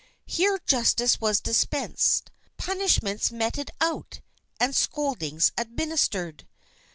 [0.25, 4.19] Here justice was dispensed, punishments meted out
[4.59, 6.47] and scoldings administered.